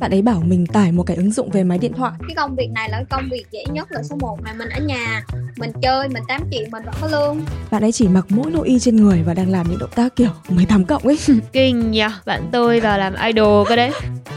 [0.00, 2.12] Bạn ấy bảo mình tải một cái ứng dụng về máy điện thoại.
[2.28, 4.68] Cái công việc này là cái công việc dễ nhất là số 1 mà mình
[4.68, 5.24] ở nhà,
[5.56, 7.40] mình chơi, mình tám chuyện mình vẫn có lương.
[7.70, 10.16] Bạn ấy chỉ mặc mỗi nội y trên người và đang làm những động tác
[10.16, 11.18] kiểu 18 cộng ấy.
[11.52, 13.90] Kinh nhỉ, bạn tôi vào làm idol cơ đấy.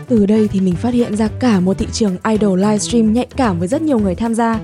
[0.07, 3.59] Từ đây thì mình phát hiện ra cả một thị trường idol livestream nhạy cảm
[3.59, 4.59] với rất nhiều người tham gia.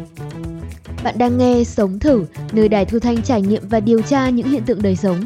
[1.04, 4.50] Bạn đang nghe Sống Thử, nơi đài thu thanh trải nghiệm và điều tra những
[4.50, 5.26] hiện tượng đời sống.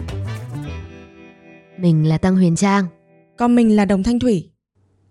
[1.77, 2.85] Mình là Tăng Huyền Trang.
[3.37, 4.49] Còn mình là Đồng Thanh Thủy.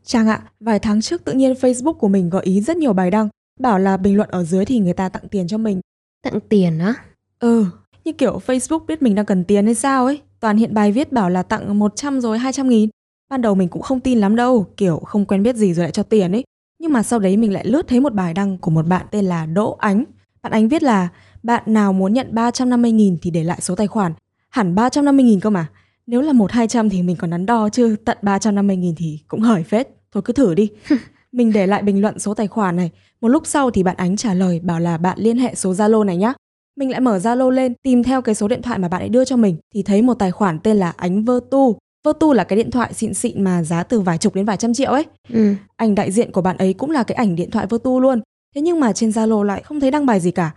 [0.06, 3.10] Trang ạ, vài tháng trước tự nhiên Facebook của mình gợi ý rất nhiều bài
[3.10, 3.28] đăng,
[3.60, 5.80] bảo là bình luận ở dưới thì người ta tặng tiền cho mình.
[6.22, 6.94] Tặng tiền á?
[7.40, 7.64] Ừ,
[8.04, 10.20] như kiểu Facebook biết mình đang cần tiền hay sao ấy.
[10.40, 12.90] Toàn hiện bài viết bảo là tặng 100 rồi 200 nghìn.
[13.30, 15.92] Ban đầu mình cũng không tin lắm đâu, kiểu không quen biết gì rồi lại
[15.92, 16.44] cho tiền ấy.
[16.78, 19.24] Nhưng mà sau đấy mình lại lướt thấy một bài đăng của một bạn tên
[19.24, 20.04] là Đỗ Ánh.
[20.42, 21.08] Bạn Ánh viết là
[21.42, 24.12] bạn nào muốn nhận 350 nghìn thì để lại số tài khoản.
[24.48, 25.66] Hẳn 350 nghìn cơ mà.
[26.06, 29.20] Nếu là một hai trăm thì mình còn đắn đo chứ tận 350 nghìn thì
[29.28, 29.88] cũng hời phết.
[30.12, 30.70] Thôi cứ thử đi.
[31.32, 32.90] mình để lại bình luận số tài khoản này.
[33.20, 36.04] Một lúc sau thì bạn Ánh trả lời bảo là bạn liên hệ số Zalo
[36.04, 36.32] này nhá.
[36.76, 39.24] Mình lại mở Zalo lên tìm theo cái số điện thoại mà bạn ấy đưa
[39.24, 41.78] cho mình thì thấy một tài khoản tên là Ánh Vơ Tu.
[42.04, 44.56] Vơ Tu là cái điện thoại xịn xịn mà giá từ vài chục đến vài
[44.56, 45.04] trăm triệu ấy.
[45.32, 45.54] Ừ.
[45.76, 48.20] Ảnh đại diện của bạn ấy cũng là cái ảnh điện thoại Vơ Tu luôn.
[48.54, 50.50] Thế nhưng mà trên Zalo lại không thấy đăng bài gì cả.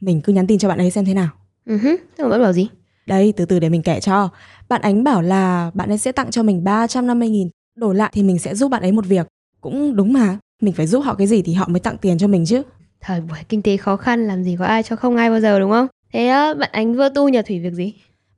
[0.00, 1.28] Mình cứ nhắn tin cho bạn ấy xem thế nào.
[1.66, 2.68] Ừ hứ, Thế mà bạn bảo gì?
[3.06, 4.30] Đây, từ từ để mình kể cho.
[4.68, 7.48] Bạn Ánh bảo là bạn ấy sẽ tặng cho mình 350 nghìn.
[7.76, 9.26] Đổi lại thì mình sẽ giúp bạn ấy một việc.
[9.60, 12.26] Cũng đúng mà, mình phải giúp họ cái gì thì họ mới tặng tiền cho
[12.26, 12.62] mình chứ.
[13.00, 15.58] Thời buổi kinh tế khó khăn làm gì có ai cho không ai bao giờ
[15.58, 15.86] đúng không?
[16.12, 17.92] Thế á, bạn Ánh vơ tu nhờ Thủy việc gì?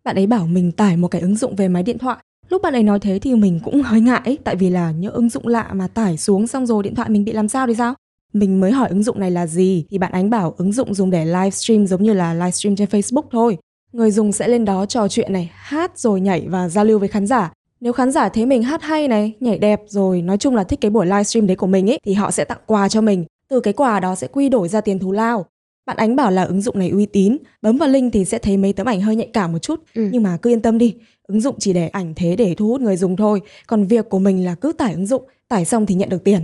[0.05, 2.17] Bạn ấy bảo mình tải một cái ứng dụng về máy điện thoại.
[2.49, 5.29] Lúc bạn ấy nói thế thì mình cũng hơi ngại tại vì là nhớ ứng
[5.29, 7.95] dụng lạ mà tải xuống xong rồi điện thoại mình bị làm sao thì sao?
[8.33, 11.11] Mình mới hỏi ứng dụng này là gì thì bạn ánh bảo ứng dụng dùng
[11.11, 13.59] để livestream giống như là livestream trên Facebook thôi.
[13.93, 17.09] Người dùng sẽ lên đó trò chuyện này, hát rồi nhảy và giao lưu với
[17.09, 17.53] khán giả.
[17.81, 20.81] Nếu khán giả thấy mình hát hay này, nhảy đẹp rồi nói chung là thích
[20.81, 23.25] cái buổi livestream đấy của mình ấy thì họ sẽ tặng quà cho mình.
[23.51, 25.47] Từ cái quà đó sẽ quy đổi ra tiền thù lao.
[25.87, 28.57] Bạn Ánh bảo là ứng dụng này uy tín, bấm vào link thì sẽ thấy
[28.57, 30.09] mấy tấm ảnh hơi nhạy cảm một chút, Ừ.
[30.13, 30.95] nhưng mà cứ yên tâm đi,
[31.29, 34.19] ứng dụng chỉ để ảnh thế để thu hút người dùng thôi, còn việc của
[34.19, 36.41] mình là cứ tải ứng dụng, tải xong thì nhận được tiền.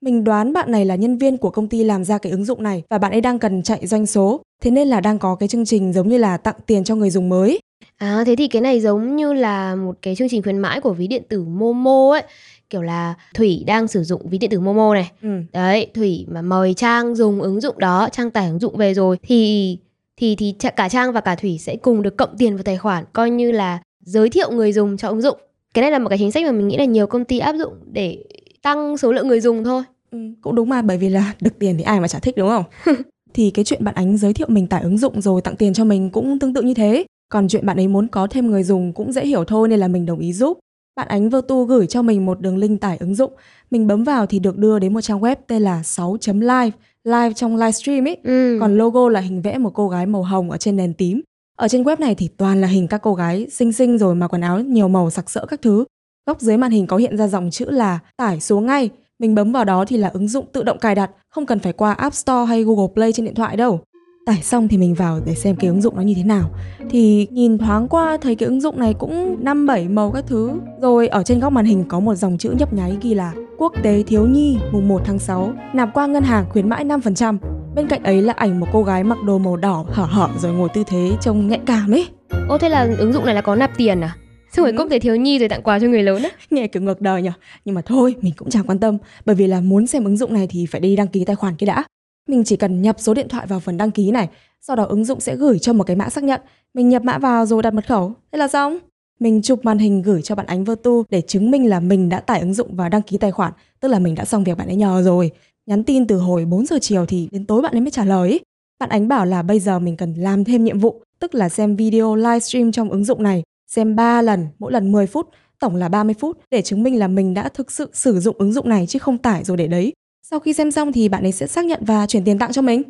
[0.00, 2.62] Mình đoán bạn này là nhân viên của công ty làm ra cái ứng dụng
[2.62, 5.48] này và bạn ấy đang cần chạy doanh số, thế nên là đang có cái
[5.48, 7.60] chương trình giống như là tặng tiền cho người dùng mới.
[7.96, 10.92] À thế thì cái này giống như là một cái chương trình khuyến mãi của
[10.92, 12.22] ví điện tử Momo ấy.
[12.70, 15.10] Kiểu là Thủy đang sử dụng ví điện tử Momo này.
[15.22, 15.28] Ừ.
[15.52, 19.16] Đấy, Thủy mà mời Trang dùng ứng dụng đó, Trang tải ứng dụng về rồi
[19.22, 19.78] thì
[20.16, 23.04] thì thì cả Trang và cả Thủy sẽ cùng được cộng tiền vào tài khoản
[23.12, 25.38] coi như là giới thiệu người dùng cho ứng dụng.
[25.74, 27.56] Cái này là một cái chính sách mà mình nghĩ là nhiều công ty áp
[27.56, 28.24] dụng để
[28.68, 29.82] tăng số lượng người dùng thôi.
[30.10, 32.48] Ừ, cũng đúng mà bởi vì là được tiền thì ai mà chả thích đúng
[32.48, 32.64] không?
[33.34, 35.84] thì cái chuyện bạn ánh giới thiệu mình tải ứng dụng rồi tặng tiền cho
[35.84, 37.04] mình cũng tương tự như thế.
[37.28, 39.88] Còn chuyện bạn ấy muốn có thêm người dùng cũng dễ hiểu thôi nên là
[39.88, 40.58] mình đồng ý giúp.
[40.96, 43.32] Bạn ánh Vertu gửi cho mình một đường link tải ứng dụng.
[43.70, 46.70] Mình bấm vào thì được đưa đến một trang web tên là 6.live,
[47.04, 48.16] live trong livestream ấy.
[48.24, 48.56] Ừ.
[48.60, 51.20] Còn logo là hình vẽ một cô gái màu hồng ở trên nền tím.
[51.58, 54.28] Ở trên web này thì toàn là hình các cô gái xinh xinh rồi mà
[54.28, 55.84] quần áo nhiều màu sặc sỡ các thứ.
[56.28, 58.90] Góc dưới màn hình có hiện ra dòng chữ là tải xuống ngay.
[59.18, 61.72] Mình bấm vào đó thì là ứng dụng tự động cài đặt, không cần phải
[61.72, 63.80] qua App Store hay Google Play trên điện thoại đâu.
[64.26, 66.50] Tải xong thì mình vào để xem cái ứng dụng nó như thế nào.
[66.90, 70.52] Thì nhìn thoáng qua thấy cái ứng dụng này cũng 5 7 màu các thứ.
[70.80, 73.72] Rồi ở trên góc màn hình có một dòng chữ nhấp nháy ghi là Quốc
[73.82, 77.38] tế thiếu nhi mùng 1 tháng 6, nạp qua ngân hàng khuyến mãi 5%.
[77.74, 80.52] Bên cạnh ấy là ảnh một cô gái mặc đồ màu đỏ hở hở rồi
[80.52, 82.06] ngồi tư thế trông nhạy cảm ấy.
[82.48, 84.16] Ô thế là ứng dụng này là có nạp tiền à?
[84.58, 84.88] Xong rồi Ừ.
[84.90, 86.30] tế thiếu nhi rồi tặng quà cho người lớn á?
[86.50, 87.30] Nghe kiểu ngược đời nhỉ
[87.64, 88.98] Nhưng mà thôi mình cũng chẳng quan tâm.
[89.24, 91.56] Bởi vì là muốn xem ứng dụng này thì phải đi đăng ký tài khoản
[91.56, 91.84] kia đã.
[92.28, 94.28] Mình chỉ cần nhập số điện thoại vào phần đăng ký này
[94.60, 96.40] Sau đó ứng dụng sẽ gửi cho một cái mã xác nhận.
[96.74, 98.12] Mình nhập mã vào rồi đặt mật khẩu.
[98.32, 98.78] Thế là xong.
[99.20, 102.20] Mình chụp màn hình gửi cho bạn Ánh Vertu Để chứng minh là mình đã
[102.20, 103.52] tải ứng dụng và đăng ký tài khoản.
[103.80, 105.30] Tức là mình đã xong việc bạn ấy nhờ rồi.
[105.66, 108.30] Nhắn tin từ hồi 4 giờ chiều thì đến tối bạn ấy mới trả lời.
[108.30, 108.38] Ý.
[108.80, 111.76] Bạn Ánh bảo là bây giờ mình cần làm thêm nhiệm vụ Tức là xem
[111.76, 115.28] video livestream trong ứng dụng này Xem 3 lần, mỗi lần 10 phút
[115.60, 118.52] tổng là 30 phút để chứng minh là mình đã thực sự sử dụng ứng
[118.52, 119.92] dụng này chứ không tải rồi để đấy.
[120.22, 122.62] Sau khi xem xong thì bạn ấy sẽ xác nhận và chuyển tiền tặng cho
[122.62, 122.82] mình.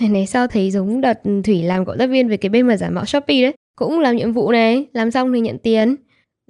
[0.00, 2.76] Này này sao thấy giống đợt Thủy làm cộng tác viên về cái bên mà
[2.76, 5.96] giả mạo Shopee đấy Cũng làm nhiệm vụ này, làm xong thì nhận tiền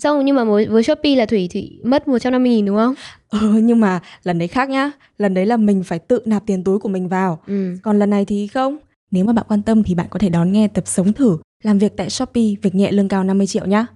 [0.02, 2.94] Xong nhưng mà với, với Shopee là Thủy Thủy mất 150 nghìn đúng không?
[3.30, 4.90] Ừ, nhưng mà lần đấy khác nhá.
[5.18, 7.38] Lần đấy là mình phải tự nạp tiền túi của mình vào.
[7.46, 7.76] Ừ.
[7.82, 8.76] Còn lần này thì không.
[9.10, 11.78] Nếu mà bạn quan tâm thì bạn có thể đón nghe tập sống thử làm
[11.78, 13.86] việc tại Shopee việc nhẹ lương cao 50 triệu nhá.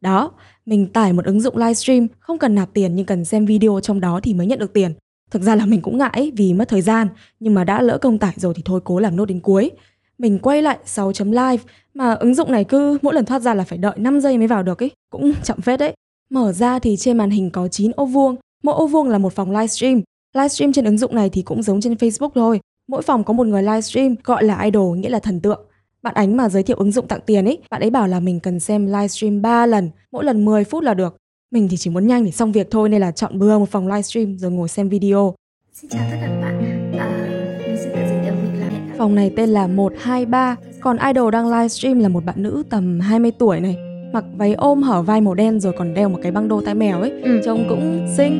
[0.00, 0.32] Đó,
[0.66, 4.00] mình tải một ứng dụng livestream không cần nạp tiền nhưng cần xem video trong
[4.00, 4.92] đó thì mới nhận được tiền.
[5.30, 7.08] Thực ra là mình cũng ngại vì mất thời gian,
[7.40, 9.70] nhưng mà đã lỡ công tải rồi thì thôi cố làm nốt đến cuối.
[10.18, 11.62] Mình quay lại 6.live
[11.94, 14.46] mà ứng dụng này cứ mỗi lần thoát ra là phải đợi 5 giây mới
[14.46, 15.94] vào được ấy, cũng chậm phết đấy.
[16.30, 19.32] Mở ra thì trên màn hình có 9 ô vuông, Mỗi ô vuông là một
[19.32, 20.00] phòng livestream.
[20.34, 22.60] Livestream trên ứng dụng này thì cũng giống trên Facebook thôi.
[22.88, 25.60] Mỗi phòng có một người livestream gọi là idol nghĩa là thần tượng.
[26.02, 28.40] Bạn Ánh mà giới thiệu ứng dụng tặng tiền ấy, bạn ấy bảo là mình
[28.40, 31.16] cần xem livestream 3 lần, mỗi lần 10 phút là được.
[31.50, 33.86] Mình thì chỉ muốn nhanh để xong việc thôi nên là chọn bừa một phòng
[33.88, 35.34] livestream rồi ngồi xem video.
[35.72, 36.92] Xin chào tất cả các bạn.
[36.98, 37.26] À,
[37.66, 41.48] mình xin tự giới thiệu mình là Phòng này tên là 123, còn idol đang
[41.48, 43.76] livestream là một bạn nữ tầm 20 tuổi này,
[44.12, 46.74] mặc váy ôm hở vai màu đen rồi còn đeo một cái băng đô tai
[46.74, 47.40] mèo ấy, Ừ.
[47.44, 48.38] trông cũng xinh.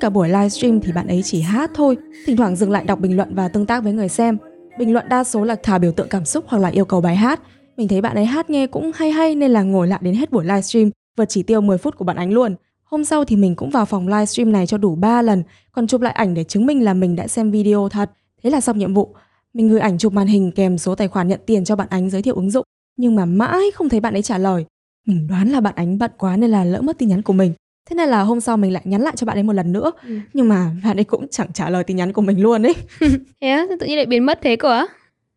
[0.00, 2.98] Suốt cả buổi livestream thì bạn ấy chỉ hát thôi, thỉnh thoảng dừng lại đọc
[3.00, 4.38] bình luận và tương tác với người xem.
[4.78, 7.16] Bình luận đa số là thả biểu tượng cảm xúc hoặc là yêu cầu bài
[7.16, 7.40] hát.
[7.76, 10.32] Mình thấy bạn ấy hát nghe cũng hay hay nên là ngồi lại đến hết
[10.32, 12.54] buổi livestream, vượt chỉ tiêu 10 phút của bạn ánh luôn.
[12.82, 15.42] Hôm sau thì mình cũng vào phòng livestream này cho đủ 3 lần,
[15.72, 18.10] còn chụp lại ảnh để chứng minh là mình đã xem video thật.
[18.42, 19.14] Thế là xong nhiệm vụ.
[19.54, 22.10] Mình gửi ảnh chụp màn hình kèm số tài khoản nhận tiền cho bạn ánh
[22.10, 22.64] giới thiệu ứng dụng,
[22.96, 24.64] nhưng mà mãi không thấy bạn ấy trả lời.
[25.06, 27.52] Mình đoán là bạn ánh bận quá nên là lỡ mất tin nhắn của mình.
[27.90, 29.92] Thế nên là hôm sau mình lại nhắn lại cho bạn ấy một lần nữa,
[30.06, 30.18] Ừ.
[30.34, 32.74] nhưng mà bạn ấy cũng chẳng trả lời tin nhắn của mình luôn ấy.
[33.40, 34.86] Thế sao tự nhiên lại biến mất thế cơ á?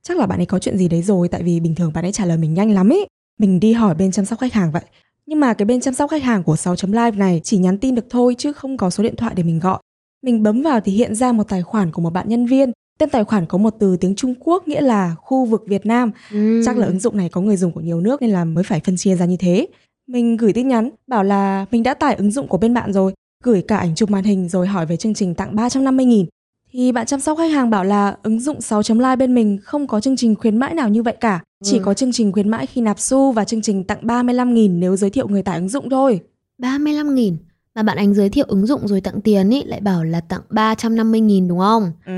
[0.03, 2.11] Chắc là bạn ấy có chuyện gì đấy rồi tại vì bình thường bạn ấy
[2.11, 3.07] trả lời mình nhanh lắm ấy.
[3.39, 4.81] Mình đi hỏi bên chăm sóc khách hàng vậy.
[5.25, 8.05] Nhưng mà cái bên chăm sóc khách hàng của 6.live này chỉ nhắn tin được
[8.09, 9.79] thôi chứ không có số điện thoại để mình gọi.
[10.23, 12.71] Mình bấm vào thì hiện ra một tài khoản của một bạn nhân viên.
[12.99, 16.11] Tên tài khoản có một từ tiếng Trung Quốc nghĩa là khu vực Việt Nam.
[16.31, 16.61] Ừ.
[16.65, 18.81] Chắc là ứng dụng này có người dùng của nhiều nước nên là mới phải
[18.85, 19.67] phân chia ra như thế.
[20.07, 23.13] Mình gửi tin nhắn bảo là mình đã tải ứng dụng của bên bạn rồi,
[23.43, 26.25] gửi cả ảnh chụp màn hình rồi hỏi về chương trình tặng 350 nghìn.
[26.71, 29.99] Thì bạn chăm sóc khách hàng bảo là ứng dụng 6.live bên mình không có
[29.99, 31.39] chương trình khuyến mãi nào như vậy cả.
[31.63, 31.83] Chỉ Ừ.
[31.83, 34.95] có chương trình khuyến mãi khi nạp xu và chương trình tặng 35 nghìn nếu
[34.95, 36.19] giới thiệu người tải ứng dụng thôi.
[36.57, 37.37] 35 nghìn
[37.75, 40.41] Mà bạn anh giới thiệu ứng dụng rồi tặng tiền ý Lại bảo là tặng
[40.49, 41.91] 350 nghìn đúng không?
[42.05, 42.13] Ừ.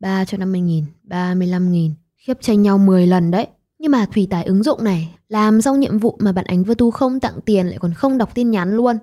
[0.00, 3.46] 350 nghìn 35 nghìn Khiếp tranh nhau 10 lần đấy
[3.84, 6.74] Nhưng mà Thủy tải ứng dụng này Làm xong nhiệm vụ mà bạn ánh vừa
[6.74, 8.96] tu không tặng tiền Lại còn không đọc tin nhắn luôn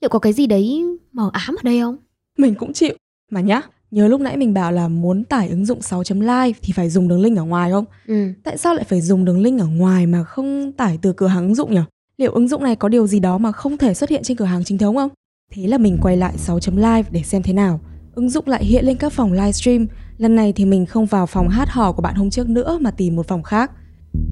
[0.00, 1.96] Liệu có cái gì đấy mờ ám ở đây không?
[2.38, 2.94] Mình cũng chịu.
[3.30, 3.60] Mà nhá,
[3.90, 7.20] nhớ lúc nãy mình bảo là muốn tải ứng dụng 6.live thì phải dùng đường
[7.20, 7.84] link ở ngoài không?
[8.06, 11.26] Ừ Tại sao lại phải dùng đường link ở ngoài mà không tải từ cửa
[11.26, 11.80] hàng ứng dụng nhỉ?
[12.18, 14.44] Liệu ứng dụng này có điều gì đó mà không thể xuất hiện trên cửa
[14.44, 15.10] hàng chính thống không?
[15.52, 17.80] Thế là mình quay lại 6.live để xem thế nào.
[18.14, 19.86] Ứng dụng lại hiện lên các phòng livestream.
[20.18, 22.90] Lần này thì mình không vào phòng hát hò của bạn hôm trước nữa mà
[22.90, 23.70] tìm một phòng khác.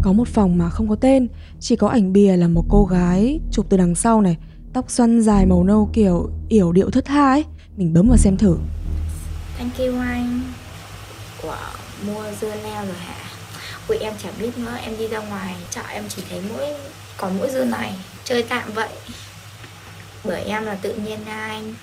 [0.02, 1.28] Có một phòng mà không có tên,
[1.60, 4.36] chỉ có ảnh bìa là một cô gái chụp từ đằng sau này,
[4.72, 7.44] tóc xoăn dài màu nâu kiểu yểu điệu thất tha ấy.
[7.76, 8.56] Mình bấm vào xem thử.
[9.58, 10.40] Anh kêu anh
[11.42, 11.72] quả
[12.06, 13.14] mua dưa leo rồi hả?
[13.88, 16.66] Ui em chả biết nữa, em đi ra ngoài chợ em chỉ thấy mỗi
[17.16, 17.94] có mỗi dưa này
[18.24, 18.88] Chơi tạm vậy
[20.24, 21.74] Bởi em là tự nhiên nha anh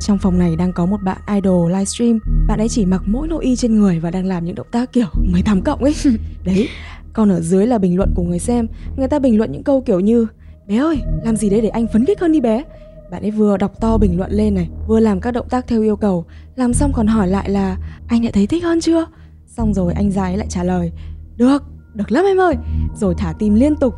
[0.00, 3.44] trong phòng này đang có một bạn idol livestream Bạn ấy chỉ mặc mỗi nội
[3.44, 5.94] y trên người và đang làm những động tác kiểu 18 cộng ấy.
[6.44, 6.68] Đấy,
[7.12, 8.68] còn ở dưới là bình luận của người xem.
[8.96, 10.26] Người ta bình luận những câu kiểu như
[10.66, 12.64] Bé ơi, làm gì đấy để anh phấn khích hơn đi bé?
[13.10, 15.82] Bạn ấy vừa đọc to bình luận lên này Vừa làm các động tác theo
[15.82, 16.24] yêu cầu.
[16.56, 17.76] Làm xong còn hỏi lại là
[18.08, 19.06] Anh đã thấy thích hơn chưa?
[19.46, 20.92] Xong rồi anh già ấy lại trả lời
[21.36, 21.62] Được,
[21.94, 22.54] được lắm em ơi.
[22.96, 23.94] Rồi thả tim liên tục.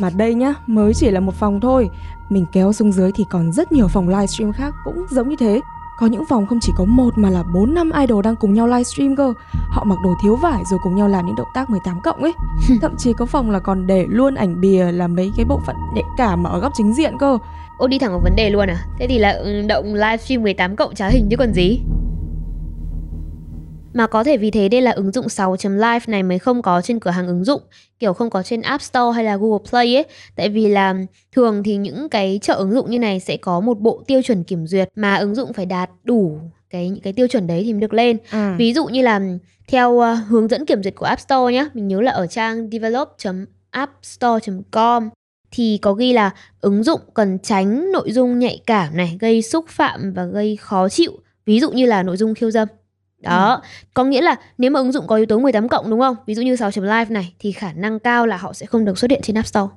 [0.00, 1.90] Mà đây nhá, mới chỉ là một phòng thôi
[2.28, 5.60] mình kéo xuống dưới thì còn rất nhiều phòng livestream khác cũng giống như thế.
[5.98, 8.66] Có những phòng không chỉ có một mà là 4 năm idol đang cùng nhau
[8.66, 9.32] livestream cơ.
[9.52, 12.32] Họ mặc đồ thiếu vải rồi cùng nhau làm những động tác 18 cộng ấy.
[12.80, 15.76] Thậm chí có phòng là còn để luôn ảnh bìa là mấy cái bộ phận
[15.94, 17.38] nhạy cảm ở góc chính diện cơ.
[17.78, 20.76] Ô đi thẳng vào vấn đề luôn à Thế thì là ừ, động livestream 18
[20.76, 21.80] cộng trá hình chứ còn gì
[23.96, 27.00] Mà có thể vì thế đây là ứng dụng 6.live này mới không có trên
[27.00, 27.62] cửa hàng ứng dụng
[27.98, 30.04] Kiểu không có trên App Store hay là Google Play ấy
[30.36, 30.94] Tại vì là
[31.32, 34.44] thường thì những cái chợ ứng dụng như này sẽ có một bộ tiêu chuẩn
[34.44, 36.38] kiểm duyệt Mà ứng dụng phải đạt đủ
[36.70, 38.52] cái những cái tiêu chuẩn đấy thì mới được lên Ừ.
[38.58, 39.20] Ví dụ như là
[39.68, 42.70] theo uh, hướng dẫn kiểm duyệt của App Store nhé, mình nhớ là ở trang
[42.70, 45.08] develop.appstore.com
[45.50, 49.64] thì có ghi là ứng dụng cần tránh nội dung nhạy cảm này, gây xúc
[49.68, 51.12] phạm và gây khó chịu,
[51.46, 52.68] ví dụ như là nội dung khiêu dâm.
[53.18, 53.62] Đó,
[53.94, 56.16] có nghĩa là nếu mà ứng dụng có yếu tố 18 cộng đúng không?
[56.26, 59.10] Ví dụ như 6.live này thì khả năng cao là họ sẽ không được xuất
[59.10, 59.74] hiện trên App Store.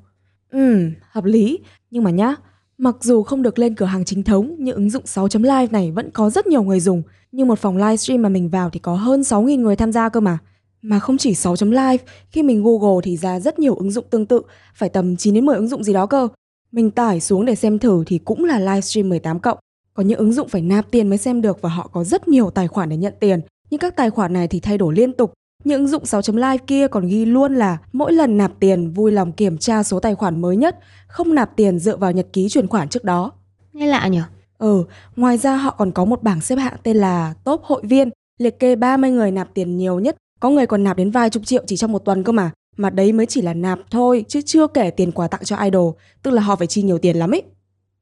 [0.51, 1.59] Ừ, hợp lý.
[1.91, 2.35] Nhưng mà nhá,
[2.77, 6.11] mặc dù không được lên cửa hàng chính thống nhưng ứng dụng 6.live này vẫn
[6.11, 7.03] có rất nhiều người dùng.
[7.31, 10.19] Như một phòng livestream mà mình vào thì có hơn 6.000 người tham gia cơ
[10.19, 10.37] mà.
[10.81, 14.41] Mà không chỉ 6.live, khi mình Google thì ra rất nhiều ứng dụng tương tự,
[14.75, 16.27] phải tầm 9 đến 10 ứng dụng gì đó cơ.
[16.71, 19.57] Mình tải xuống để xem thử thì cũng là livestream 18 cộng.
[19.99, 22.49] Có những ứng dụng phải nạp tiền mới xem được và họ có rất nhiều
[22.49, 23.41] tài khoản để nhận tiền.
[23.69, 25.33] Nhưng các tài khoản này thì thay đổi liên tục.
[25.63, 29.31] Những ứng dụng 6.live kia còn ghi luôn là mỗi lần nạp tiền vui lòng
[29.31, 32.67] kiểm tra số tài khoản mới nhất, không nạp tiền dựa vào nhật ký chuyển
[32.67, 33.31] khoản trước đó.
[33.73, 34.21] Nghe lạ nhỉ?
[34.57, 34.83] Ừ,
[35.15, 38.09] ngoài ra họ còn có một bảng xếp hạng tên là top hội viên.
[38.37, 41.45] Liệt kê 30 người nạp tiền nhiều nhất, có người còn nạp đến vài chục
[41.45, 42.51] triệu chỉ trong một tuần cơ mà.
[42.77, 45.93] Mà đấy mới chỉ là nạp thôi, chứ chưa kể tiền quà tặng cho idol,
[46.23, 47.43] tức là họ phải chi nhiều tiền lắm ấy.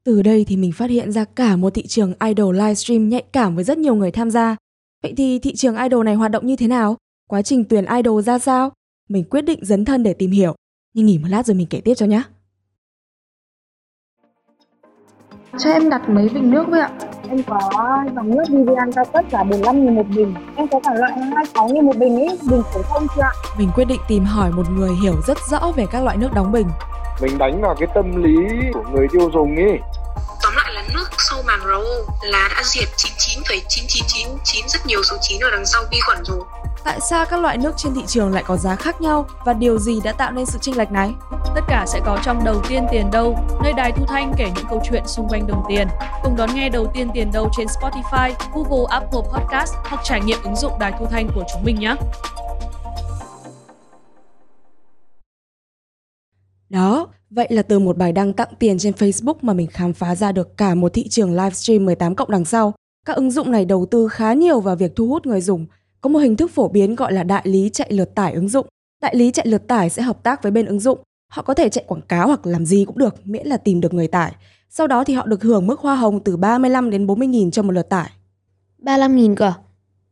[0.08, 3.54] Từ đây thì mình phát hiện ra cả một thị trường idol livestream nhạy cảm
[3.54, 4.56] với rất nhiều người tham gia.
[5.02, 6.96] Vậy thì thị trường idol này hoạt động như thế nào?
[7.28, 8.70] Quá trình tuyển idol ra sao?
[9.08, 10.54] Mình quyết định dấn thân để tìm hiểu.
[10.94, 12.22] Nhưng nghỉ một lát rồi mình kể tiếp cho nhé.
[15.58, 16.90] Cho em đặt mấy bình nước với ạ?
[17.28, 17.58] Em có
[18.14, 20.34] dòng nước Vivian cao cấp giá 45 000 một bình.
[20.56, 23.32] Em có cả loại 26 000 một bình ý, bình phổ thông chưa ạ?
[23.58, 26.52] Mình quyết định tìm hỏi một người hiểu rất rõ về các loại nước đóng
[26.52, 26.66] bình.
[27.22, 28.36] Mình đánh vào cái tâm lý
[28.74, 29.64] của người tiêu dùng ý
[31.30, 31.82] sau màng RO
[32.22, 36.40] là đã diệt 99,9999 rất nhiều số 9 ở đằng sau vi khuẩn rồi.
[36.84, 39.78] Tại sao các loại nước trên thị trường lại có giá khác nhau và điều
[39.78, 41.10] gì đã tạo nên sự chênh lệch này?
[41.54, 44.66] Tất cả sẽ có trong Đầu tiên tiền đâu, nơi đài thu thanh kể những
[44.70, 45.88] câu chuyện xung quanh đồng tiền.
[46.22, 50.42] Cùng đón nghe Đầu tiên tiền đâu trên Spotify, Google, Apple Podcast hoặc trải nghiệm
[50.42, 51.94] ứng dụng đài thu thanh của chúng mình nhé.
[57.38, 60.32] Vậy là từ một bài đăng tặng tiền trên Facebook mà mình khám phá ra
[60.32, 62.74] được cả một thị trường livestream 18 cộng đằng sau.
[63.06, 65.66] Các ứng dụng này đầu tư khá nhiều vào việc thu hút người dùng.
[66.00, 68.66] Có một hình thức phổ biến gọi là đại lý chạy lượt tải ứng dụng.
[69.02, 70.98] Đại lý chạy lượt tải sẽ hợp tác với bên ứng dụng.
[71.32, 73.94] Họ có thể chạy quảng cáo hoặc làm gì cũng được, miễn là tìm được
[73.94, 74.32] người tải.
[74.70, 77.62] Sau đó thì họ được hưởng mức hoa hồng từ 35 đến 40 nghìn cho
[77.62, 78.10] một lượt tải.
[78.78, 79.54] 35 nghìn cơ à?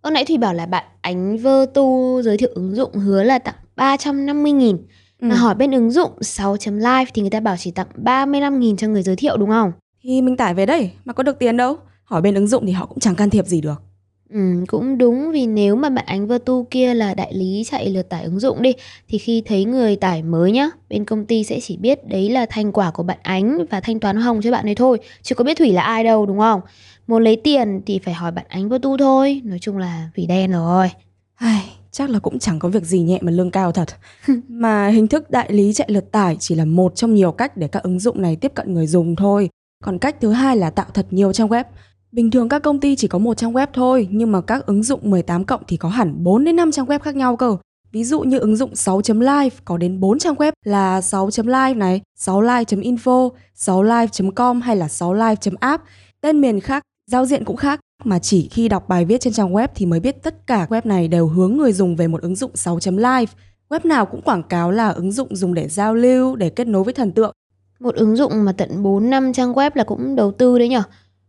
[0.01, 3.39] ông nãy Thùy bảo là bạn Ánh Vơ Tu giới thiệu ứng dụng hứa là
[3.39, 4.77] tặng 350 nghìn
[5.21, 5.27] Ừ.
[5.29, 8.89] Mà hỏi bên ứng dụng 6.live thì người ta bảo chỉ tặng 35 nghìn cho
[8.89, 9.73] người giới thiệu đúng không?
[10.03, 11.77] Thì mình tải về đây, mà có được tiền đâu.
[12.05, 13.83] Hỏi bên ứng dụng thì họ cũng chẳng can thiệp gì được.
[14.31, 17.89] Ừ, cũng đúng vì nếu mà bạn Ánh Vơ Tu kia là đại lý chạy
[17.91, 18.73] lượt tải ứng dụng đi
[19.09, 22.47] thì khi thấy người tải mới nhá, bên công ty sẽ chỉ biết đấy là
[22.51, 25.45] thành quả của bạn Ánh và thanh toán hồng cho bạn ấy thôi, chứ có
[25.45, 26.61] biết Thủy là ai đâu đúng không?
[27.07, 30.27] Muốn lấy tiền thì phải hỏi bạn Ánh Vơ Tu thôi, nói chung là Thủy
[30.27, 30.91] đen rồi.
[31.35, 31.63] Ai,
[31.97, 33.89] chắc là cũng chẳng có việc gì nhẹ mà lương cao thật.
[34.49, 37.69] mà hình thức đại lý chạy lượt tải chỉ là một trong nhiều cách để
[37.69, 39.49] các ứng dụng này tiếp cận người dùng thôi.
[39.85, 41.65] Còn cách thứ hai là tạo thật nhiều trang web.
[42.13, 44.83] Bình thường các công ty chỉ có một trang web thôi, nhưng mà các ứng
[44.83, 47.57] dụng 18 cộng thì có hẳn 4 đến 5 trang web khác nhau cơ.
[47.93, 53.31] Ví dụ như ứng dụng 6.live có đến 4 trang web là 6.live này, 6live.info,
[53.57, 55.85] 6live.com hay là 6live.app.
[56.21, 59.53] Tên miền khác, giao diện cũng khác mà chỉ khi đọc bài viết trên trang
[59.53, 62.37] web thì mới biết tất cả web này đều hướng người dùng về một ứng
[62.37, 63.33] dụng 6.live.
[63.69, 66.85] Web nào cũng quảng cáo là ứng dụng dùng để giao lưu, để kết nối
[66.85, 67.33] với thần tượng.
[67.81, 70.83] Một ứng dụng mà tận 4 năm trang web là cũng đầu tư đấy nhở.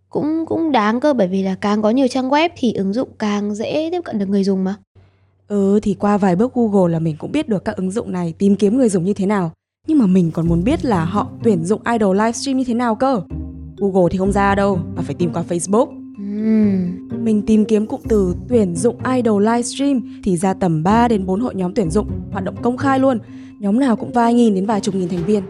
[0.09, 3.09] Cũng cũng đáng cơ bởi vì là càng có nhiều trang web thì ứng dụng
[3.19, 4.75] càng dễ tiếp cận được người dùng mà.
[5.47, 8.33] Ừ thì qua vài bước Google là mình cũng biết được các ứng dụng này
[8.37, 9.51] tìm kiếm người dùng như thế nào.
[9.87, 12.95] Nhưng mà mình còn muốn biết là họ tuyển dụng idol livestream như thế nào
[12.95, 13.21] cơ.
[13.77, 16.06] Google thì không ra đâu, mà phải tìm qua Facebook.
[17.11, 21.39] Mình tìm kiếm cụm từ tuyển dụng idol livestream thì ra tầm 3 đến 4
[21.39, 23.19] hội nhóm tuyển dụng, hoạt động công khai luôn.
[23.59, 25.43] Nhóm nào cũng vài nghìn đến vài chục nghìn thành viên.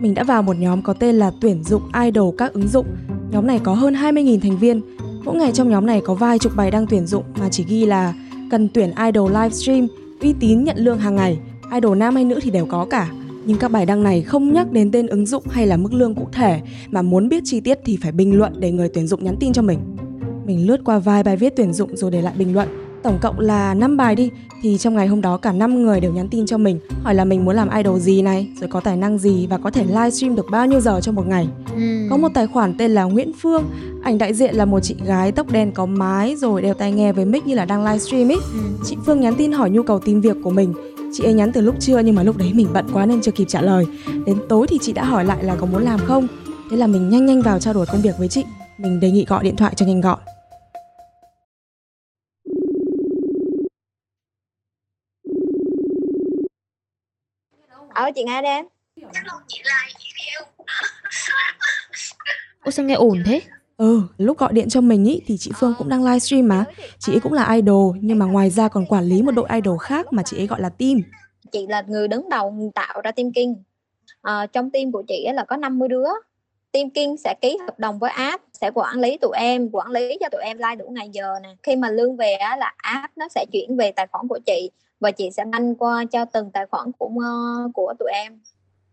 [0.00, 2.86] Mình đã vào một nhóm có tên là tuyển dụng idol các ứng dụng.
[3.30, 4.80] Nhóm này có hơn 20.000 thành viên.
[5.24, 7.86] Mỗi ngày trong nhóm này có vài chục bài đăng tuyển dụng mà chỉ ghi
[7.86, 8.14] là
[8.50, 9.86] cần tuyển idol livestream,
[10.20, 11.38] uy tín nhận lương hàng ngày,
[11.74, 13.10] idol nam hay nữ thì đều có cả.
[13.46, 16.14] Nhưng các bài đăng này không nhắc đến tên ứng dụng hay là mức lương
[16.14, 16.60] cụ thể
[16.90, 19.52] mà muốn biết chi tiết thì phải bình luận để người tuyển dụng nhắn tin
[19.52, 19.78] cho mình.
[20.46, 22.68] Mình lướt qua vài bài viết tuyển dụng rồi để lại bình luận.
[23.02, 24.30] Tổng cộng là 5 bài đi
[24.62, 27.24] thì trong ngày hôm đó cả 5 người đều nhắn tin cho mình hỏi là
[27.24, 30.36] mình muốn làm idol gì này, rồi có tài năng gì và có thể livestream
[30.36, 31.48] được bao nhiêu giờ trong một ngày.
[31.74, 32.08] ừm.
[32.10, 33.64] Có một tài khoản tên là Nguyễn Phương,
[34.02, 37.12] ảnh đại diện là một chị gái tóc đen có mái rồi đeo tai nghe
[37.12, 38.38] với mic như là đang livestream ấy.
[38.52, 38.78] Ừm.
[38.84, 40.74] Chị Phương nhắn tin hỏi nhu cầu tìm việc của mình.
[41.16, 43.32] Chị ấy nhắn từ lúc trưa nhưng mà lúc đấy mình bận quá nên chưa
[43.32, 43.84] kịp trả lời.
[44.26, 46.26] Đến tối thì chị đã hỏi lại là có muốn làm không.
[46.70, 48.44] Thế là mình nhanh nhanh vào trao đổi công việc với chị.
[48.78, 50.18] Mình đề nghị gọi điện thoại cho nhanh gọn.
[57.88, 58.66] Ở chị nghe đây em
[62.62, 63.40] Ôi sao nghe ổn thế?
[63.76, 66.64] Ừ, lúc gọi điện cho mình ý thì chị Phương cũng đang livestream mà.
[66.98, 69.78] Chị ấy cũng là idol nhưng mà ngoài ra còn quản lý một đội idol
[69.80, 71.00] khác mà chị ấy gọi là team.
[71.52, 73.54] chị là người đứng đầu tạo ra team King
[74.22, 76.06] À, trong team của chị là có 50 đứa
[76.72, 80.18] team King sẽ ký hợp đồng với app sẽ quản lý tụi em quản lý
[80.20, 83.18] cho tụi em like đủ ngày giờ nè khi mà lương về á, là app
[83.18, 86.50] nó sẽ chuyển về tài khoản của chị và chị sẽ đăng qua cho từng
[86.50, 88.40] tài khoản của ờ, của tụi em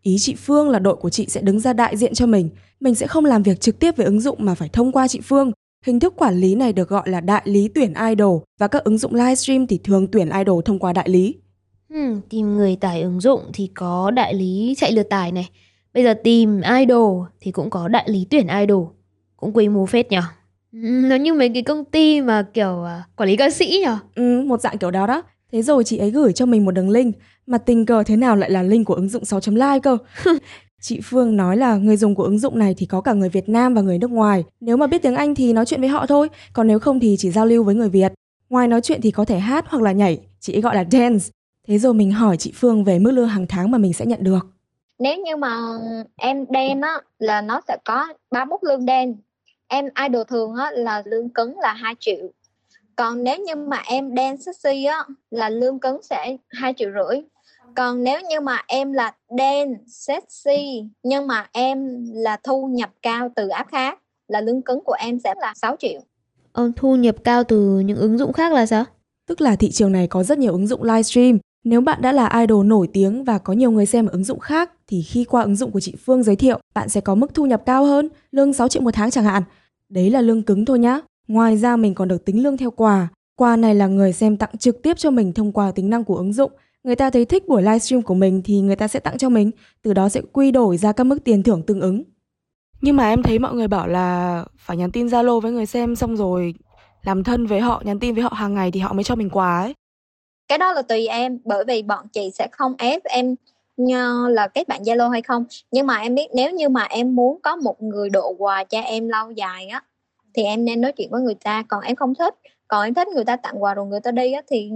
[0.02, 2.48] Ý chị Phương là đội của chị sẽ đứng ra đại diện cho mình.
[2.80, 5.20] Mình sẽ không làm việc trực tiếp với ứng dụng mà phải thông qua chị
[5.24, 5.52] Phương.
[5.84, 8.98] Hình thức quản lý này được gọi là đại lý tuyển idol và các ứng
[8.98, 11.34] dụng livestream thì thường tuyển idol thông qua đại lý.
[11.90, 15.48] Ừm, tìm người tải ứng dụng thì có đại lý chạy lượt tải này.
[15.94, 18.86] Bây giờ tìm idol thì cũng có đại lý tuyển idol.
[19.36, 20.22] Cũng quy mô phết nhở.
[20.72, 23.98] Ừ, nó như mấy cái công ty mà kiểu à, quản lý ca sĩ nhở?
[24.14, 25.22] Ừ, một dạng kiểu đó đó.
[25.52, 27.16] Thế rồi chị ấy gửi cho mình một đường link
[27.46, 29.98] mà tình cờ thế nào lại là link của ứng dụng 6 chấm like cơ.
[30.80, 33.48] chị Phương nói là người dùng của ứng dụng này thì có cả người Việt
[33.48, 34.44] Nam và người nước ngoài.
[34.60, 37.16] Nếu mà biết tiếng Anh thì nói chuyện với họ thôi, còn nếu không thì
[37.18, 38.12] chỉ giao lưu với người Việt.
[38.50, 41.24] Ngoài nói chuyện thì có thể hát hoặc là nhảy, chị ấy gọi là dance.
[41.68, 44.24] Thế rồi mình hỏi chị Phương về mức lương hàng tháng mà mình sẽ nhận
[44.24, 44.46] được.
[44.98, 45.56] nếu như mà
[46.16, 49.16] em đen á là nó sẽ có ba mức lương đen
[49.68, 52.16] em idol thường á là lương cứng là 2 triệu
[52.96, 57.20] còn nếu như mà em đen sexy á là lương cứng sẽ hai triệu rưỡi
[57.74, 63.28] còn nếu như mà em là đen sexy nhưng mà em là thu nhập cao
[63.36, 66.00] từ app khác là lương cứng của em sẽ là 6 triệu
[66.52, 68.84] Ông thu nhập cao từ những ứng dụng khác là sao?
[69.28, 71.38] Tức là thị trường này có rất nhiều ứng dụng livestream.
[71.64, 74.38] Nếu bạn đã là idol nổi tiếng và có nhiều người xem ở ứng dụng
[74.38, 77.34] khác thì khi qua ứng dụng của chị Phương giới thiệu, bạn sẽ có mức
[77.34, 79.42] thu nhập cao hơn, lương 6 triệu một tháng chẳng hạn.
[79.88, 81.00] Đấy là lương cứng thôi nhá.
[81.28, 83.08] Ngoài ra mình còn được tính lương theo quà.
[83.36, 86.16] Quà này là người xem tặng trực tiếp cho mình thông qua tính năng của
[86.16, 86.52] ứng dụng.
[86.84, 89.50] Người ta thấy thích buổi livestream của mình thì người ta sẽ tặng cho mình,
[89.82, 92.02] từ đó sẽ quy đổi ra các mức tiền thưởng tương ứng.
[92.80, 95.96] Nhưng mà em thấy mọi người bảo là phải nhắn tin Zalo với người xem
[95.96, 96.54] xong rồi
[97.02, 99.30] làm thân với họ, nhắn tin với họ hàng ngày thì họ mới cho mình
[99.30, 99.74] quà ấy.
[100.48, 103.34] cái đó là tùy em bởi vì bọn chị sẽ không ép em
[103.76, 107.16] nhờ là kết bạn Zalo hay không nhưng mà em biết nếu như mà em
[107.16, 109.82] muốn có một người độ quà cho em lâu dài á
[110.34, 111.62] thì em nên nói chuyện với người ta.
[111.68, 112.34] Còn em không thích
[112.68, 114.70] còn em thích người ta tặng quà rồi người ta đi á thì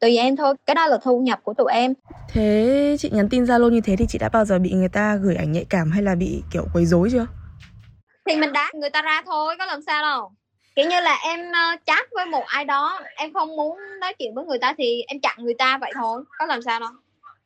[0.00, 0.54] tùy em thôi.
[0.66, 1.94] Cái đó là thu nhập của tụi em.
[2.28, 5.16] Thế chị nhắn tin Zalo như thế thì chị đã bao giờ bị người ta
[5.16, 7.26] gửi ảnh nhạy cảm hay là bị kiểu quấy rối chưa?
[8.28, 10.32] thì mình đá người ta ra thôi có làm sao đâu.
[10.76, 14.34] Kiểu như là em ờ, chat với một ai đó em không muốn nói chuyện
[14.34, 16.90] với người ta thì em chặn người ta vậy thôi có làm sao đâu.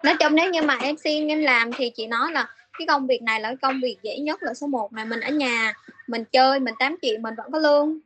[0.04, 2.48] Nói chung nếu như mà em xin em làm thì chị nói là
[2.78, 5.20] cái công việc này là cái công việc dễ nhất là số 1 mà mình
[5.20, 5.72] ở nhà
[6.06, 7.98] mình chơi mình tám chuyện mình vẫn có lương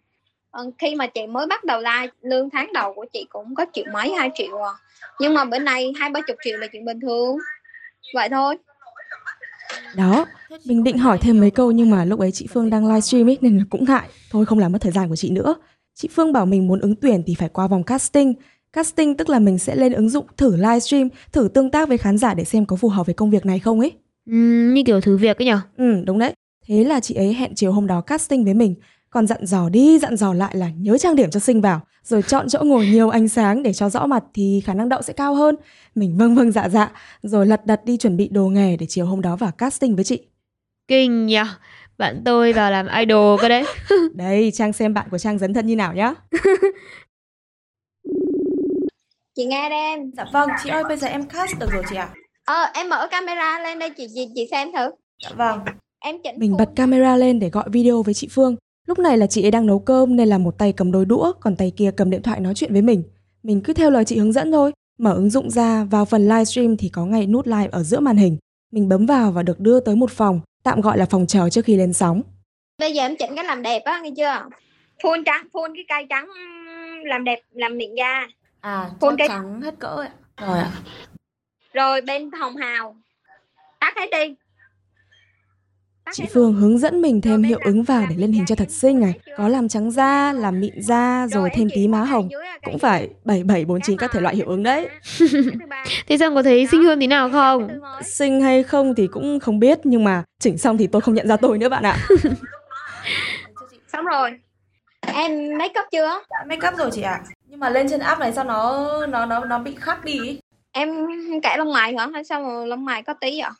[0.50, 3.66] Ờ, khi mà chị mới bắt đầu like lương tháng đầu của chị cũng có
[3.72, 4.72] triệu mấy hai triệu à
[5.20, 7.36] nhưng mà bữa nay hai ba chục triệu là chuyện bình thường
[8.14, 8.56] vậy thôi
[9.96, 10.26] Đó,
[10.64, 13.38] mình định hỏi thêm mấy câu nhưng mà lúc ấy chị Phương đang livestream ấy
[13.40, 14.08] nên là cũng ngại.
[14.30, 15.54] Thôi không làm mất thời gian của chị nữa.
[15.94, 18.34] Chị Phương bảo mình muốn ứng tuyển thì phải qua vòng casting.
[18.72, 22.18] Casting tức là mình sẽ lên ứng dụng thử livestream, thử tương tác với khán
[22.18, 23.92] giả để xem có phù hợp với công việc này không ấy.
[24.30, 25.60] Ừm, như kiểu thử việc ấy nhở?
[25.76, 26.32] Ừ, đúng đấy.
[26.66, 28.74] Thế là chị ấy hẹn chiều hôm đó casting với mình.
[29.10, 31.80] Còn dặn dò đi, dặn dò lại là nhớ trang điểm cho xinh vào.
[32.02, 35.02] Rồi chọn chỗ ngồi nhiều ánh sáng để cho rõ mặt thì khả năng đậu
[35.02, 35.56] sẽ cao hơn.
[35.94, 36.92] Mình vâng vâng dạ dạ.
[37.22, 40.04] Rồi lật đật đi chuẩn bị đồ nghề để chiều hôm đó vào casting với
[40.04, 40.20] chị.
[40.88, 41.38] Kinh nhỉ.
[41.98, 43.64] Bạn tôi vào làm idol cơ đấy.
[44.14, 46.14] Đây, Trang xem bạn của Trang dấn thân như nào nhá.
[49.36, 51.96] chị nghe đây em Dạ vâng, chị ơi bây giờ em cast được rồi chị
[51.96, 52.08] ạ.
[52.46, 54.90] Ờ em mở camera lên đây chị chị chị xem thử
[55.24, 55.58] Dạ vâng.
[55.98, 58.56] em chỉnh Mình bật camera lên để gọi video với chị Phương.
[58.86, 61.32] Lúc này là chị ấy đang nấu cơm nên là một tay cầm đôi đũa,
[61.40, 63.02] còn tay kia cầm điện thoại nói chuyện với mình.
[63.42, 64.72] Mình cứ theo lời chị hướng dẫn thôi.
[64.98, 68.16] Mở ứng dụng ra, vào phần livestream thì có ngay nút live ở giữa màn
[68.16, 68.36] hình.
[68.72, 71.64] Mình bấm vào và được đưa tới một phòng, tạm gọi là phòng chờ trước
[71.64, 72.22] khi lên sóng.
[72.78, 74.42] bây giờ em chỉnh cái làm đẹp á nghe chưa
[75.02, 76.28] phun trắng phun cái cây trắng
[77.04, 78.26] làm đẹp làm miệng da
[78.60, 80.10] À, Phun cái- trắng hết cỡ ạ.
[80.46, 80.72] Rồi ạ.
[81.76, 82.96] Rồi bên hồng hào
[83.80, 84.34] tắt hết đi
[86.04, 88.54] Tắt Chị hết Phương hướng dẫn mình thêm hiệu ứng vào để lên hình cho
[88.54, 89.14] thật xinh này.
[89.36, 92.28] Có làm trắng da, làm mịn da, rồi thêm tí má hồng.
[92.64, 94.88] Cũng phải 7749 các thể loại hiệu ứng đấy.
[96.06, 97.68] Thế xong có thấy xinh hơn tí nào không?
[98.02, 101.28] Xinh hay không thì cũng không biết nhưng mà chỉnh xong thì tôi không nhận
[101.28, 101.96] ra tôi nữa bạn ạ.
[103.92, 104.30] xong rồi
[105.00, 107.22] em make up chưa Make up rồi chị ạ.
[107.46, 110.38] Nhưng mà lên trên app này sao nó nó nó nó bị khác đi?
[110.76, 111.06] Em
[111.42, 113.50] kẻ lông mày hả hay sao mà lông mày có tí vậy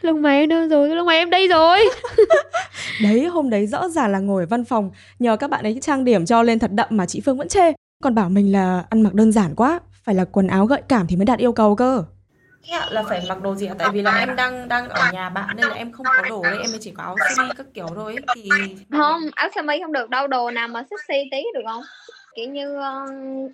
[0.00, 0.88] Lông mày em đâu rồi?
[0.88, 1.78] Lông mày em đây rồi.
[3.02, 6.04] Đấy hôm đấy rõ ràng là ngồi ở văn phòng nhờ các bạn ấy trang
[6.04, 7.72] điểm cho lên thật đậm mà chị Phương vẫn chê.
[8.02, 11.06] Còn bảo mình là ăn mặc đơn giản quá, phải là quần áo gợi cảm
[11.06, 12.04] thì mới đạt yêu cầu cơ.
[12.90, 13.74] Là phải mặc đồ gì ạ?
[13.78, 16.42] Tại vì là em đang đang ở nhà bạn nên là em không có đồ
[16.42, 18.24] đấy, em mới chỉ có áo sơ mi các kiểu thôi ấy.
[18.34, 18.50] thì
[18.90, 21.82] không áo sơ mi không được đâu đồ nào mà sexy tí được không
[22.36, 23.06] kiểu như ờ,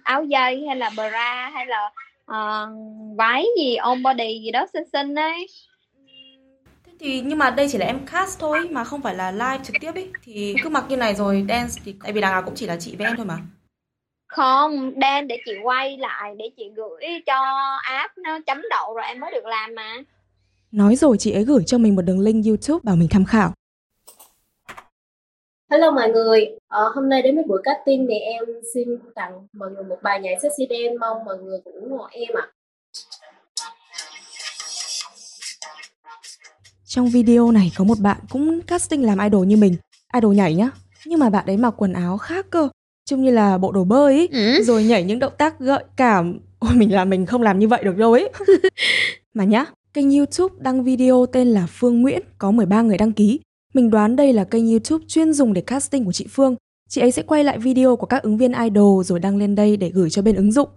[0.02, 1.90] áo dây hay là bra hay là
[2.30, 2.68] ờ,
[3.16, 5.46] váy gì on body gì đó xinh xinh ấy
[6.86, 9.58] Thế thì nhưng mà đây chỉ là em cast thôi mà không phải là live
[9.64, 12.42] trực tiếp ấy thì cứ mặc như này rồi dance thì tại vì đằng nào
[12.42, 13.38] cũng chỉ là chị với em thôi mà.
[14.26, 17.34] không đen để chị quay lại để chị gửi cho
[17.82, 19.96] app nó chấm đậu rồi em mới được làm mà
[20.72, 23.52] Nói rồi chị ấy gửi cho mình một đường link YouTube bảo mình tham khảo.
[25.70, 29.70] Hello mọi người, ờ, hôm nay đến với buổi casting thì em xin tặng mọi
[29.70, 32.46] người một bài nhảy sexy dance mong mọi người cũng ủng hộ em ạ.
[36.84, 39.74] Trong video này có một bạn cũng casting làm idol như mình,
[40.14, 40.70] idol nhảy nhá.
[41.06, 42.68] Nhưng mà bạn ấy mặc quần áo khác cơ,
[43.04, 44.62] trông như là bộ đồ bơi ấy, Ừ.
[44.62, 46.40] rồi nhảy những động tác gợi cảm.
[46.58, 48.30] Ôi mình là mình không làm như vậy được đâu ấy.
[49.34, 53.40] mà nhá, kênh YouTube đăng video tên là Phương Nguyễn có 13 người đăng ký.
[53.74, 56.56] Mình đoán đây là kênh YouTube chuyên dùng để casting của chị Phương.
[56.88, 59.76] Chị ấy sẽ quay lại video của các ứng viên idol rồi đăng lên đây
[59.76, 60.68] để gửi cho bên ứng dụng.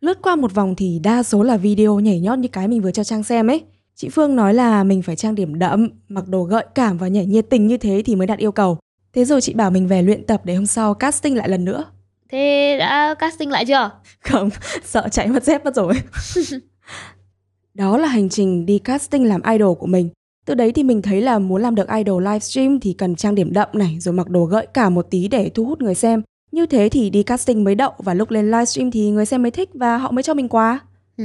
[0.00, 2.90] Lướt qua một vòng thì đa số là video nhảy nhót như cái mình vừa
[2.90, 3.62] cho Trang xem ấy.
[3.94, 7.26] Chị Phương nói là mình phải trang điểm đậm, mặc đồ gợi cảm và nhảy
[7.26, 8.78] nhiệt tình như thế thì mới đạt yêu cầu.
[9.12, 11.84] Thế rồi chị bảo mình về luyện tập để hôm sau casting lại lần nữa.
[12.30, 13.90] Thế đã casting lại chưa?
[14.20, 14.50] Không,
[14.84, 15.94] sợ chạy mất dép mất rồi.
[17.74, 20.08] Đó là hành trình đi casting làm idol của mình.
[20.46, 23.52] Từ đấy thì mình thấy là muốn làm được idol livestream thì cần trang điểm
[23.52, 26.22] đậm này rồi mặc đồ gợi cảm một tí để thu hút người xem.
[26.52, 29.50] Như thế thì đi casting mới đậu và lúc lên livestream thì người xem mới
[29.50, 30.80] thích và họ mới cho mình quà.
[31.16, 31.24] Ừ,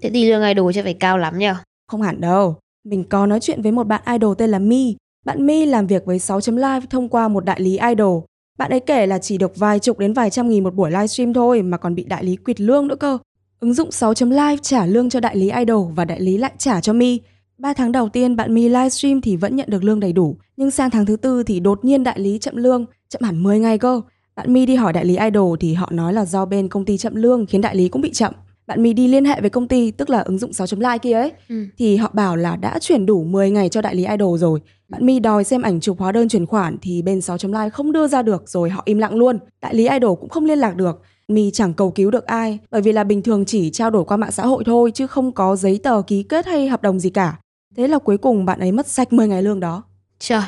[0.00, 1.54] thế thì lương idol chắc phải cao lắm nhở?
[1.88, 2.56] Không hẳn đâu.
[2.84, 4.96] Mình có nói chuyện với một bạn idol tên là Mi.
[5.24, 8.22] Bạn Mi làm việc với 6.live thông qua một đại lý idol.
[8.58, 11.32] Bạn ấy kể là chỉ được vài chục đến vài trăm nghìn một buổi livestream
[11.32, 13.18] thôi mà còn bị đại lý quỵt lương nữa cơ.
[13.60, 16.92] Ứng dụng 6.live trả lương cho đại lý idol và đại lý lại trả cho
[16.92, 17.20] Mi.
[17.58, 20.70] 3 tháng đầu tiên bạn Mi livestream thì vẫn nhận được lương đầy đủ, nhưng
[20.70, 23.78] sang tháng thứ tư thì đột nhiên đại lý chậm lương, chậm hẳn 10 ngày
[23.78, 24.00] cơ.
[24.36, 26.96] Bạn Mi đi hỏi đại lý idol thì họ nói là do bên công ty
[26.98, 28.32] chậm lương khiến đại lý cũng bị chậm.
[28.66, 31.32] Bạn Mi đi liên hệ với công ty, tức là ứng dụng 6.live kia ấy,
[31.48, 31.54] Ừ.
[31.78, 34.60] thì họ bảo là đã chuyển đủ 10 ngày cho đại lý idol rồi.
[34.88, 38.06] Bạn Mi đòi xem ảnh chụp hóa đơn chuyển khoản thì bên 6.live không đưa
[38.08, 39.38] ra được rồi họ im lặng luôn.
[39.62, 41.02] Đại lý idol cũng không liên lạc được.
[41.28, 44.16] Mi chẳng cầu cứu được ai bởi vì là bình thường chỉ trao đổi qua
[44.16, 47.10] mạng xã hội thôi chứ không có giấy tờ ký kết hay hợp đồng gì
[47.10, 47.38] cả.
[47.78, 49.82] Thế là cuối cùng bạn ấy mất sạch 10 ngày lương đó.
[50.18, 50.42] Trời,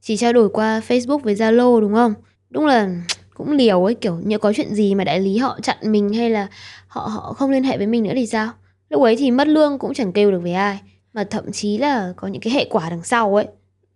[0.00, 2.14] chỉ trao đổi qua Facebook với Zalo đúng không?
[2.50, 2.90] Đúng là
[3.34, 6.30] cũng liều ấy kiểu như có chuyện gì mà đại lý họ chặn mình hay
[6.30, 6.48] là
[6.88, 8.50] họ họ không liên hệ với mình nữa thì sao?
[8.88, 10.80] Lúc ấy thì mất lương cũng chẳng kêu được với ai
[11.12, 13.46] mà thậm chí là có những cái hệ quả đằng sau ấy.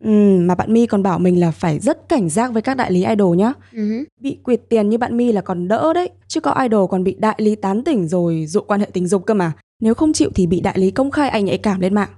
[0.04, 2.92] Ừ, mà bạn Mi còn bảo mình là phải rất cảnh giác với các đại
[2.92, 3.52] lý idol nhá.
[3.72, 4.04] Ừ.
[4.20, 7.16] Bị quyệt tiền như bạn Mi là còn đỡ đấy, chứ có idol còn bị
[7.18, 9.52] đại lý tán tỉnh rồi dụ quan hệ tình dục cơ mà.
[9.80, 12.08] Nếu không chịu thì bị đại lý công khai ảnh nhạy cảm lên mạng.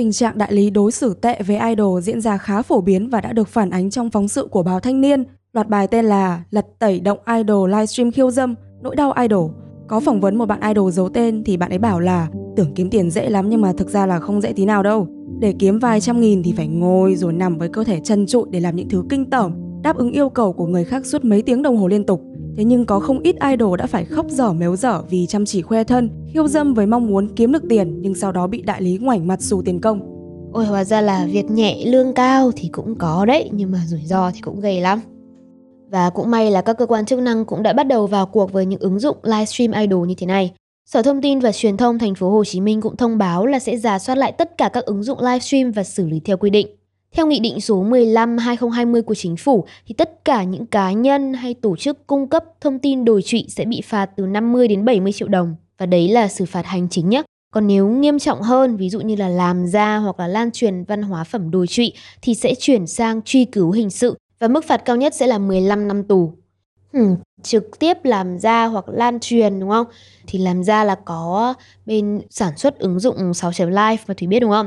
[0.00, 3.20] Tình trạng đại lý đối xử tệ với idol diễn ra khá phổ biến và
[3.20, 5.24] đã được phản ánh trong phóng sự của báo Thanh niên.
[5.52, 9.50] Loạt bài tên là Lật tẩy động idol livestream khiêu dâm, nỗi đau idol.
[9.88, 12.90] Có phỏng vấn một bạn idol giấu tên thì bạn ấy bảo là tưởng kiếm
[12.90, 15.06] tiền dễ lắm nhưng mà thực ra là không dễ tí nào đâu.
[15.40, 18.44] Để kiếm vài trăm nghìn thì phải ngồi rồi nằm với cơ thể chân trụi
[18.50, 21.42] để làm những thứ kinh tởm, đáp ứng yêu cầu của người khác suốt mấy
[21.42, 22.22] tiếng đồng hồ liên tục.
[22.56, 25.62] Thế nhưng có không ít idol đã phải khóc dở méo dở vì chăm chỉ
[25.62, 28.82] khoe thân, khiêu dâm với mong muốn kiếm được tiền nhưng sau đó bị đại
[28.82, 30.00] lý ngoảnh mặt xù tiền công.
[30.52, 34.00] Ôi hóa ra là việc nhẹ lương cao thì cũng có đấy nhưng mà rủi
[34.04, 35.00] ro thì cũng gầy lắm.
[35.90, 38.52] Và cũng may là các cơ quan chức năng cũng đã bắt đầu vào cuộc
[38.52, 40.52] với những ứng dụng livestream idol như thế này.
[40.86, 43.58] Sở Thông tin và Truyền thông thành phố Hồ Chí Minh cũng thông báo là
[43.58, 46.50] sẽ giả soát lại tất cả các ứng dụng livestream và xử lý theo quy
[46.50, 46.79] định.
[47.16, 51.54] Theo Nghị định số 15-2020 của Chính phủ, thì tất cả những cá nhân hay
[51.54, 55.12] tổ chức cung cấp thông tin đồi trụy sẽ bị phạt từ 50 đến 70
[55.12, 55.56] triệu đồng.
[55.78, 57.22] Và đấy là xử phạt hành chính nhé.
[57.54, 60.84] Còn nếu nghiêm trọng hơn, ví dụ như là làm ra hoặc là lan truyền
[60.84, 61.92] văn hóa phẩm đồi trụy,
[62.22, 65.38] thì sẽ chuyển sang truy cứu hình sự và mức phạt cao nhất sẽ là
[65.38, 66.32] 15 năm tù.
[66.92, 69.86] Hmm, trực tiếp làm ra hoặc lan truyền đúng không?
[70.26, 71.54] Thì làm ra là có
[71.86, 74.66] bên sản xuất ứng dụng 6 live mà Thủy biết đúng không?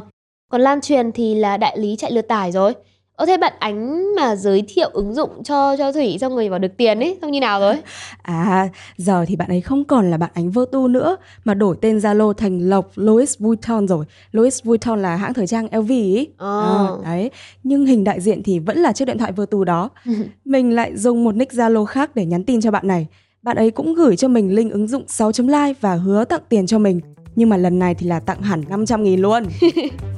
[0.54, 2.74] Còn lan truyền thì là đại lý chạy lượt tải rồi.
[3.16, 6.60] Ơ thế bạn ánh mà giới thiệu ứng dụng cho cho Thủy xong người bảo
[6.60, 7.76] được tiền ấy, xong như nào rồi?
[8.22, 11.98] À, giờ thì bạn ấy không còn là bạn ánh Vertu nữa mà đổi tên
[11.98, 14.06] Zalo thành Lộc Louis Vuitton rồi.
[14.32, 16.28] Louis Vuitton là hãng thời trang LV ý.
[16.38, 16.98] Ờ.
[17.04, 17.32] À, đấy,
[17.64, 19.90] nhưng hình đại diện thì vẫn là chiếc điện thoại Vertu đó.
[20.46, 23.08] mình lại dùng một nick Zalo khác để nhắn tin cho bạn này.
[23.42, 26.80] Bạn ấy cũng gửi cho mình link ứng dụng 6.live và hứa tặng tiền cho
[26.80, 27.00] mình.
[27.36, 29.44] Nhưng mà lần này thì là tặng hẳn 500 nghìn luôn.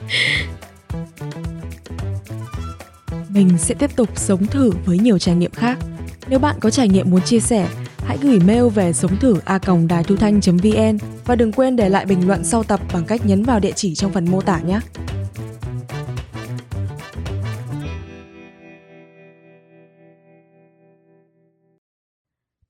[3.30, 5.78] Mình sẽ tiếp tục sống thử với nhiều trải nghiệm khác.
[6.28, 9.58] Nếu bạn có trải nghiệm muốn chia sẻ, hãy gửi mail về sống thử a
[9.58, 13.06] còng đài thu thanh vn và đừng quên để lại bình luận sau tập bằng
[13.06, 14.80] cách nhấn vào địa chỉ trong phần mô tả nhé.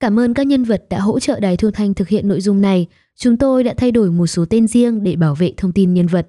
[0.00, 2.60] Cảm ơn các nhân vật đã hỗ trợ Đài Thu Thanh thực hiện nội dung
[2.60, 2.86] này.
[3.16, 6.06] Chúng tôi đã thay đổi một số tên riêng để bảo vệ thông tin nhân
[6.06, 6.28] vật.